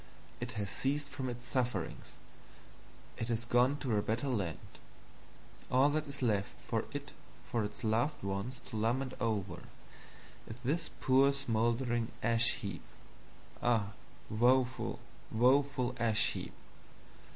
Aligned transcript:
It 0.39 0.53
has 0.53 0.71
ceased 0.71 1.09
from 1.09 1.29
its 1.29 1.45
Sufferings, 1.45 2.13
it 3.17 3.27
has 3.27 3.45
gone 3.45 3.77
to 3.77 3.95
a 3.97 4.01
better 4.01 4.29
Land; 4.29 4.57
all 5.69 5.89
that 5.89 6.07
is 6.07 6.23
left 6.23 6.55
of 6.73 6.85
it 6.95 7.11
for 7.51 7.63
its 7.63 7.83
loved 7.83 8.23
Ones 8.23 8.61
to 8.65 8.77
lament 8.77 9.13
over, 9.19 9.61
is 10.47 10.55
this 10.65 10.89
poor 11.01 11.31
smoldering 11.33 12.11
Ash 12.23 12.49
heap. 12.55 12.81
Ah, 13.61 13.91
woeful, 14.27 14.99
woeful 15.31 15.95
Ash 15.99 16.31
heap! 16.31 16.53